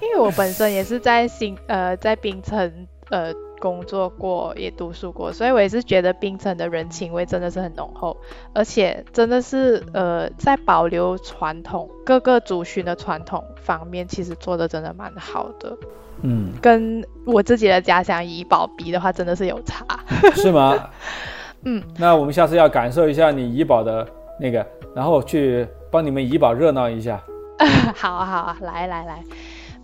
[0.00, 3.30] 因为我本身也是在新呃在槟城呃
[3.62, 8.16] 工作过，也读书过，所以我也是觉得槟城的人情味真的是很浓厚，
[8.52, 15.78] 而且真的是呃在保留传统各个族群的传统方面，其实做的真的蛮好的。
[16.22, 19.86] 嗯，跟我自己的家乡怡保比的话，真的是有差。
[20.34, 20.90] 是吗？
[21.64, 24.04] 嗯，那我们下次要感受一下你怡保的
[24.40, 27.22] 那个，然后去帮你们怡保热闹一下。
[27.94, 29.22] 好啊好啊，来来来，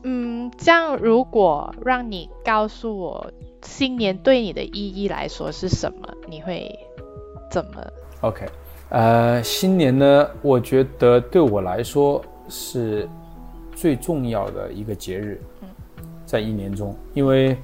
[0.02, 3.30] 嗯，这样如果让你告诉我
[3.62, 6.78] 新年对你的意义来说是什么，你会
[7.50, 7.84] 怎么
[8.20, 8.46] ？OK，
[8.90, 13.08] 呃，新年呢，我觉得对我来说是
[13.74, 15.40] 最重要的一个节日，
[16.24, 17.56] 在一年中，因为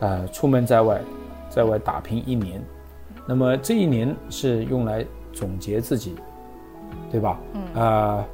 [0.00, 1.00] 呃出门在外，
[1.48, 2.62] 在外打拼一年，
[3.26, 6.14] 那么这一年是用来总结自己，
[7.10, 7.40] 对吧？
[7.54, 7.82] 嗯。
[7.82, 8.26] 啊、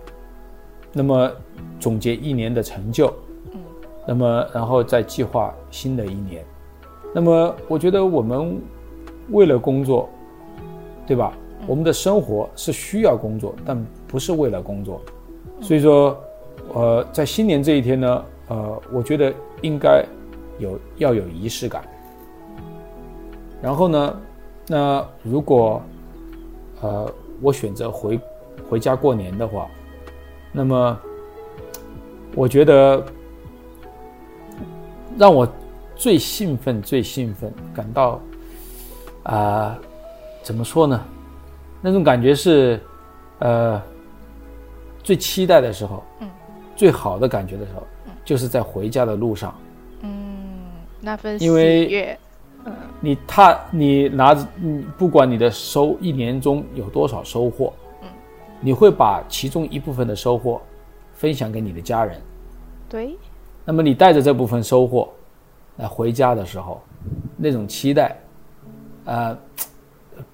[0.92, 1.30] 那么
[1.78, 3.12] 总结一年的成就，
[3.52, 3.60] 嗯。
[4.06, 6.44] 那么然后再计划新的一年，
[7.14, 8.60] 那么我觉得我们
[9.30, 10.08] 为了工作，
[11.06, 11.32] 对吧？
[11.66, 15.00] 我们的生活是需要工作，但不是为了工作。
[15.60, 16.16] 所以说，
[16.72, 20.04] 呃，在新年这一天呢，呃，我觉得应该
[20.58, 21.82] 有要有仪式感。
[23.60, 24.20] 然后呢，
[24.66, 25.82] 那如果
[26.80, 28.18] 呃我选择回
[28.70, 29.68] 回家过年的话，
[30.52, 30.98] 那么
[32.34, 33.04] 我觉得
[35.18, 35.46] 让我
[35.98, 38.20] 最兴奋、最兴奋，感到
[39.24, 39.76] 啊、
[40.42, 41.04] 怎么说呢？
[41.82, 42.80] 那种感觉是，
[43.40, 43.82] 呃，
[45.02, 46.28] 最期待的时候，嗯，
[46.76, 47.82] 最好的感觉的时候，
[48.24, 49.54] 就是在回家的路上，
[50.02, 50.10] 嗯，
[51.00, 52.18] 那份因为喜悦，
[53.00, 58.08] 你踏你拿着，你不管你的收一年中有多少收获，嗯，
[58.60, 60.60] 你会把其中一部分的收获
[61.12, 62.20] 分享给你的家人。
[62.88, 63.16] 对，
[63.64, 65.12] 那么你带着这部分收获
[65.78, 66.80] 来回家的时候，
[67.36, 68.16] 那种期待，
[69.04, 69.36] 呃，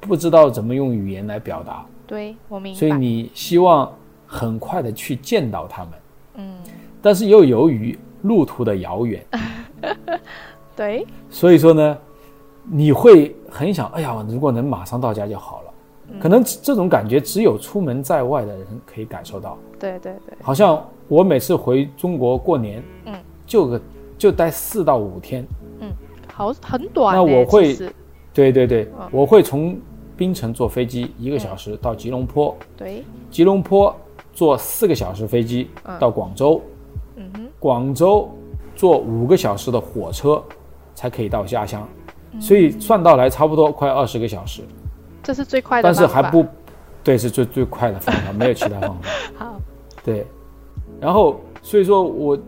[0.01, 2.79] 不知道怎么用语言来表达，对我明白。
[2.79, 3.91] 所以你希望
[4.27, 5.93] 很快的去见到他们，
[6.35, 6.57] 嗯，
[7.01, 9.25] 但是又由于路途的遥远，
[10.75, 11.99] 对，所以说呢，
[12.65, 15.71] 你会很想，哎呀，如果能马上到家就好了。
[16.21, 19.57] 可能这种感觉只有出门在外的人可以感受到。
[19.81, 23.15] 对对对，好像我每次回中国过年，嗯，
[23.47, 23.81] 就个
[24.25, 25.47] 就待四到五天。
[25.81, 25.93] 嗯
[26.33, 27.15] 好很短。
[27.15, 27.77] 那我会
[28.33, 29.07] 对对对，嗯。
[29.13, 29.79] 我会从
[30.17, 33.95] 槟城坐飞机一个小时到吉隆坡，对，吉隆坡
[34.33, 35.99] 坐四个小时飞机嗯。
[35.99, 36.59] 到广州，
[37.17, 38.31] 嗯哼，广州
[38.75, 40.43] 坐五个小时的火车
[40.95, 41.87] 才可以到家乡，
[42.33, 42.41] 嗯。
[42.41, 44.63] 所以算到来差不多快二十个小时，
[45.23, 45.95] 这是最快的但。
[45.95, 46.47] 是还不，
[47.03, 49.09] 对，是最最快的方法，没有其他方法。
[49.37, 49.61] 好，
[50.03, 50.27] 对，
[50.99, 52.39] 然后所以说我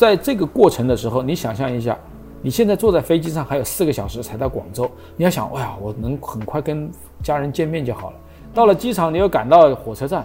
[0.00, 1.94] 在这个过程的时候，你想象一下，
[2.40, 6.90] 你现在坐在飞机上还有四个小时才到广州，你要想，哎呀，我能很快跟
[7.22, 8.16] 家人见面就好了。
[8.54, 10.24] 到了机场，你又赶到火车站，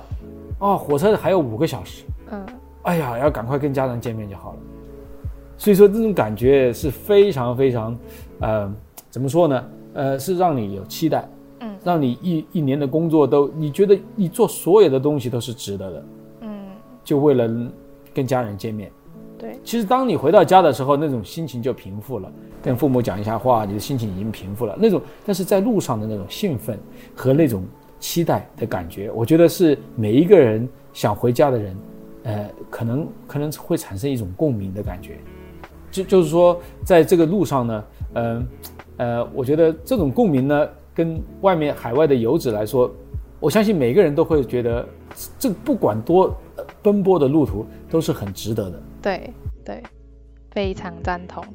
[0.60, 2.46] 哦，火车还有五个小时，嗯，
[2.84, 4.60] 哎呀，要赶快跟家人见面就好了。
[5.58, 7.98] 所以说，这种感觉是非常非常，
[8.40, 8.74] 呃，
[9.10, 9.66] 怎么说呢？
[9.94, 11.28] 呃，是让你有期待，
[11.60, 16.06] 嗯，让你一一年的工作都，你觉得你做所有的东西都是值得的。
[16.44, 16.50] 嗯，
[17.04, 17.46] 就为了
[18.14, 18.90] 跟家人见面。
[19.38, 22.32] 对，其实当你回到家的时候，那种心情就平复了，
[22.64, 24.76] 跟父母讲一下话，你的心情已经平复了。
[24.80, 26.80] 那种，但是在路上的那种兴奋
[27.14, 27.64] 和那种
[28.00, 31.78] 期待的感觉，我觉得是每一个人想回家的人，
[32.24, 35.18] 呃，可能可能会产生一种共鸣的感觉。
[35.92, 38.48] 就就是说，在这个路上呢，嗯
[38.98, 42.90] 呃我觉得这种共鸣呢，跟外面海外的游子来说，
[43.40, 44.88] 我相信每个人都会觉得，
[45.38, 48.82] 这不管多呃奔波的路途，都是很值得的。
[49.06, 49.84] 对对，
[50.50, 51.46] 非常赞同。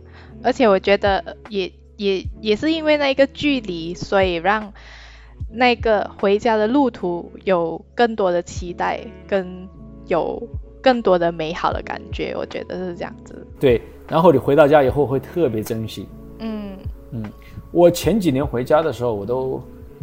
[0.40, 4.72] 而且我觉得也也也是因为那个距离，所以让
[5.50, 9.68] 那个回家的路途有更多的期待，跟
[10.06, 10.40] 有
[10.80, 12.34] 更多的美好的感觉。
[12.36, 13.44] 我觉得是这样子。
[13.58, 16.06] 对，然后你回到家以后会特别珍惜。
[16.38, 16.78] 嗯
[17.72, 19.60] 我前几年回家的时候，我都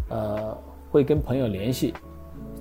[0.10, 0.58] 呃
[0.92, 1.94] 会跟朋友联系，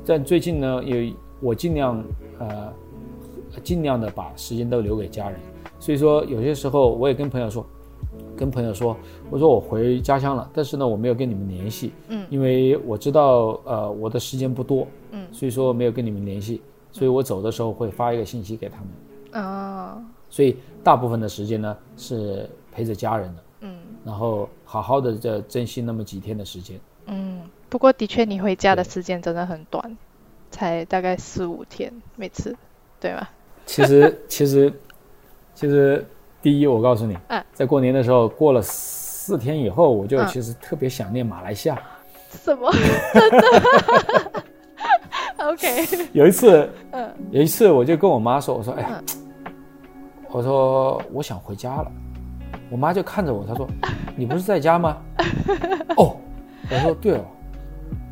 [0.07, 2.03] 但最近呢，有我尽量
[2.39, 2.73] 呃
[3.63, 5.39] 尽量的把时间都留给家人，
[5.79, 7.65] 所以说有些时候我也跟朋友说，
[8.37, 8.97] 跟朋友说，
[9.31, 16.61] 我说我回家乡了，但是呢我没有跟你们联系，嗯因为我知道呃我的时间不多，嗯所以说没有跟你们联系，
[16.93, 18.77] 所以我走的时候会发一个信息给他
[19.33, 23.43] 们，啊所以大部分的时间呢是陪着家人的。
[23.61, 26.79] 嗯然后好好的这珍惜那么几天的时间。
[27.07, 27.43] 嗯。
[27.69, 29.99] 不过的确，你回家的时间真的很短，
[30.53, 32.57] 才大概四五天每次，
[33.01, 33.29] 对吗？
[33.67, 34.73] 其实 其实
[35.55, 36.05] 其实，
[36.41, 41.77] 第一，我告诉你嗯，在过年的时候过了四四天以后，我就嗯其实特别想念马来西亚。
[42.45, 42.71] 什么？
[43.13, 44.45] 真的？
[45.51, 49.05] OK，有一次，嗯有一次我就跟我妈说，我说，哎嗯，
[50.31, 51.91] 我说我想回家了。
[52.71, 53.67] 我妈就看着我，她说，
[54.17, 54.97] 你不是在家吗？
[55.97, 56.17] 哦，
[56.71, 57.25] 我说对哦，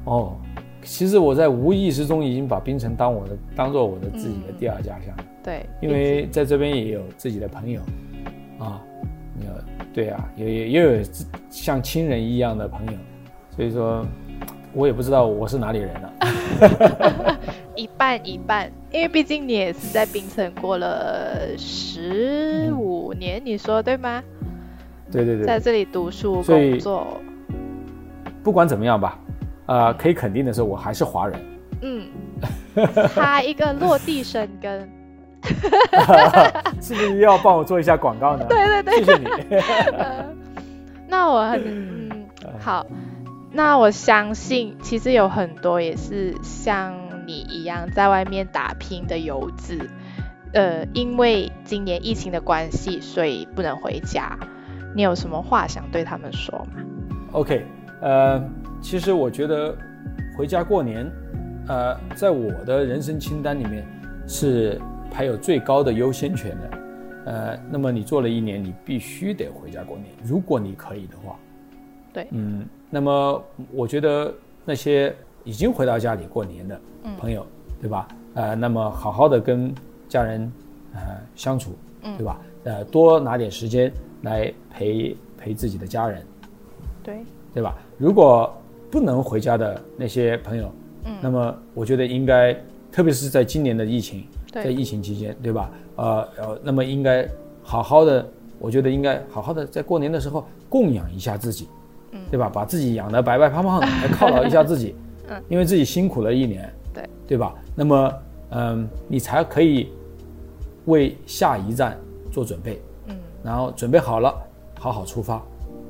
[0.05, 0.36] 哦，
[0.82, 5.14] 其实我在无意识中已经把槟城当我的当做我的自己的第二家乡，
[5.45, 7.82] 对，因为在这边也有自己的朋友，
[8.59, 8.80] 啊，
[9.40, 9.47] 有
[9.92, 11.03] 对啊，也也也有
[11.51, 12.92] 像亲人一样的朋友，
[13.55, 14.05] 所以说，
[14.72, 17.38] 我也不知道我是哪里人了、
[17.76, 24.22] 一半一半，因为毕竟你也是在槟城过了十五年，你说对吗？
[25.12, 27.20] 对对对，在这里读书工作，
[28.42, 29.18] 不管怎么样吧，
[29.66, 31.38] 啊、可以肯定的是，我还是华人。
[31.82, 32.09] 嗯，
[33.11, 34.88] 差一个落地生根。
[36.80, 38.47] 是不是要帮我做一下广告呢？
[38.49, 39.26] 对对对，谢谢你。
[39.99, 40.24] 呃
[41.07, 42.26] 那我很嗯
[42.59, 42.84] 好，
[43.53, 46.95] 那我相信其实有很多也是像
[47.26, 49.78] 你一样在外面打拼的游子，
[50.53, 54.36] 呃，因为今年疫情的关系，所以不能回家。
[54.97, 56.82] 你有什么话想对他们说吗
[57.32, 57.64] ？OK，
[58.01, 58.42] 呃，
[58.80, 59.76] 其实我觉得
[60.36, 61.09] 回家过年，
[61.68, 63.86] 呃，在我的人生清单里面
[64.26, 64.80] 是
[65.14, 66.78] 排有最高的优先权的。
[67.26, 71.38] 呃，那么你做了一年，你必须得回家过年，如果你可以的话。
[72.12, 74.32] 对嗯，那么我觉得
[74.64, 77.46] 那些已经回到家里过年的嗯朋友，
[77.80, 78.08] 对吧？
[78.34, 79.72] 呃，那么好好的跟
[80.08, 80.52] 家人
[80.94, 81.00] 呃
[81.36, 82.40] 相处，嗯对吧？
[82.64, 83.92] 呃，多拿点时间
[84.22, 86.26] 来陪陪自己的家人，
[87.02, 87.76] 对，对吧？
[87.98, 88.52] 如果
[88.90, 90.72] 不能回家的那些朋友，
[91.04, 92.54] 嗯那么我觉得应该，
[92.92, 94.26] 特别是在今年的疫情，
[94.62, 95.70] 在，疫情期间，对吧？
[95.96, 97.28] 呃呃，那么应该
[97.62, 98.24] 好好的，
[98.59, 101.68] 我觉得应该好好的在过年的时候供养一下自己，
[102.12, 102.48] 嗯对吧？
[102.52, 104.94] 把自己养得白白胖胖的，来犒劳一下自己，
[105.28, 107.55] 嗯因为自己辛苦了一年，对对吧？
[107.74, 108.12] 那么
[108.50, 109.88] 嗯，你才可以
[110.86, 111.98] 为下一站
[112.30, 114.34] 做准备，嗯然后准备好了，
[114.78, 115.42] 好好出发，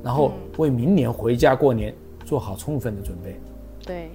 [0.03, 1.93] 然后嗯为明年回家过年
[2.25, 3.39] 做好充分的准备。
[3.85, 4.09] 对，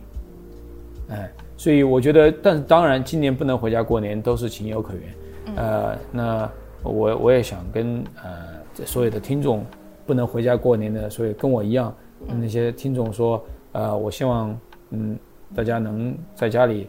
[1.11, 1.31] 哎，
[1.61, 5.55] 所以我觉得，但是当然，今年不能回家过年都是情有可原。
[5.57, 6.51] 呃，那
[6.83, 8.33] 我我也想跟呃
[8.73, 9.63] 这所有的听众
[10.07, 11.95] 不能回家过年的，所以跟我一样
[12.27, 14.59] 那些听众说，呃，我希望
[14.89, 15.19] 嗯
[15.55, 16.89] 大家能在家里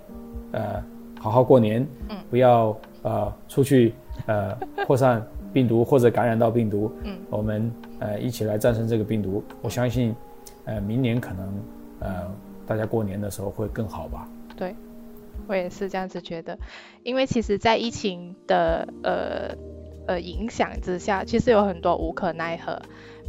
[0.53, 0.81] 呃
[1.19, 3.93] 好好过年，嗯不要呃出去
[4.27, 4.57] 呃
[4.87, 7.69] 扩散病毒或者感染到病毒，嗯我们
[7.99, 9.43] 呃一起来战胜这个病毒。
[9.61, 10.15] 我相信，
[10.63, 11.45] 呃，明年可能
[11.99, 12.09] 呃
[12.65, 14.25] 大家过年的时候会更好吧。
[14.55, 14.75] 对，
[15.47, 16.57] 我也是这样子觉得，
[17.03, 19.55] 因为其实，在疫情的呃
[20.07, 22.81] 呃影响之下，其实有很多无可奈何。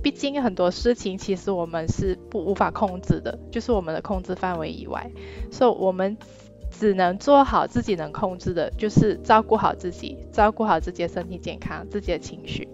[0.02, 5.10] 毕竟很多事情其实我们是不无法控制的，就是我们的控制范围以外，
[5.52, 6.16] 所以我们
[6.72, 12.66] 只能做好自己能控制的，就是照顾好自己，照顾好自己的身体健康、自己的情绪，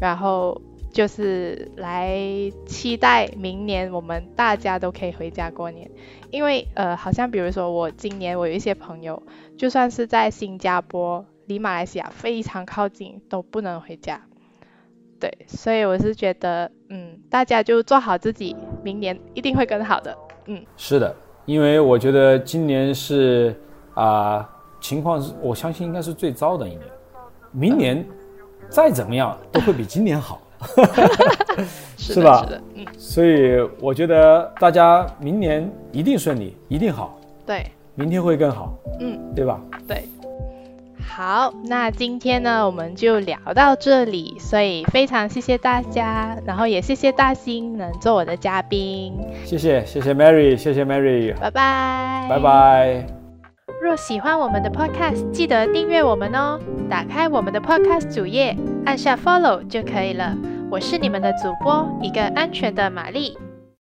[0.00, 0.62] 然后
[0.92, 2.18] 就是来
[2.66, 5.90] 期待明年我们大家都可以回家过年。
[6.30, 9.22] 因为呃，好像比如说我今年我有一些朋友，
[9.58, 14.20] 就算是在新加坡，离马来西亚非常靠近，都不能回家。
[15.18, 20.16] 对，所以我是觉得，嗯，大家就做好自己，明年一定会更好的。
[20.46, 21.14] 嗯，是的，
[21.46, 23.54] 因为我觉得今年是
[23.94, 24.48] 啊、
[24.80, 26.82] 情况是我相信应该是最糟的一年，
[27.52, 28.06] 明年
[28.70, 30.40] 再怎么样都会比今年好。
[31.96, 39.60] 是吧是的，嗯，所以我觉得大家明年一定顺利，一定好，对，明天会更好，嗯，对吧？
[39.86, 40.04] 对。
[41.02, 49.12] 好，那今天呢，我们就聊到这里，所以非常谢谢大家，然后也谢谢大兴能做我的嘉宾，
[49.44, 52.38] 谢谢，谢谢 Mary，谢谢 Mary，拜拜，拜。
[52.38, 53.19] 拜。
[53.80, 56.60] 若喜欢我们的 Podcast，记得订阅我们哦。
[56.90, 58.54] 打开我们的 Podcast 主页，
[58.84, 60.36] 按下 Follow 就可以了。
[60.70, 63.38] 我是你们的主播，一个安全的玛丽。